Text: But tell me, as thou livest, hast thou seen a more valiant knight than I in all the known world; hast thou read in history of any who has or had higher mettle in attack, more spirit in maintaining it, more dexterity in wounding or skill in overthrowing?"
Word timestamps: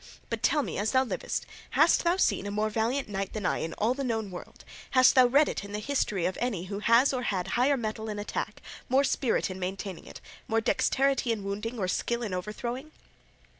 But 0.31 0.41
tell 0.41 0.63
me, 0.63 0.79
as 0.79 0.93
thou 0.93 1.03
livest, 1.03 1.45
hast 1.77 2.03
thou 2.03 2.17
seen 2.17 2.47
a 2.47 2.49
more 2.49 2.71
valiant 2.71 3.07
knight 3.07 3.33
than 3.33 3.45
I 3.45 3.59
in 3.59 3.73
all 3.75 3.93
the 3.93 4.03
known 4.03 4.31
world; 4.31 4.65
hast 4.97 5.13
thou 5.13 5.27
read 5.27 5.47
in 5.47 5.75
history 5.75 6.25
of 6.25 6.39
any 6.41 6.63
who 6.63 6.79
has 6.79 7.13
or 7.13 7.21
had 7.21 7.49
higher 7.49 7.77
mettle 7.77 8.09
in 8.09 8.17
attack, 8.17 8.63
more 8.89 9.03
spirit 9.03 9.51
in 9.51 9.59
maintaining 9.59 10.07
it, 10.07 10.19
more 10.47 10.59
dexterity 10.59 11.31
in 11.31 11.43
wounding 11.43 11.77
or 11.77 11.87
skill 11.87 12.23
in 12.23 12.33
overthrowing?" 12.33 12.89